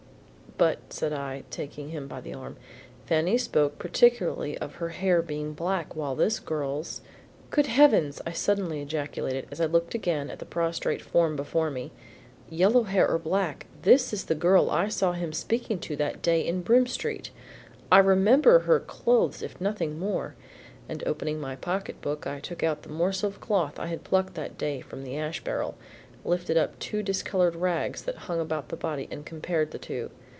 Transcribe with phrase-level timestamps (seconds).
[0.57, 2.55] "But," said I, taking him by the arm,
[3.07, 7.01] "Fanny spoke particularly of her hair being black, while this girl's
[7.49, 11.91] Good heavens!" I suddenly ejaculated as I looked again at the prostrate form before me.
[12.47, 16.45] "Yellow hair or black, this is the girl I saw him speaking to that day
[16.45, 17.31] in Broome Street.
[17.91, 20.35] I remember her clothes if nothing more."
[20.87, 24.59] And opening my pocketbook, I took out the morsel of cloth I had plucked that
[24.59, 25.75] day from the ash barrel,
[26.23, 30.11] lifted up the discolored rags that hung about the body and compared the two.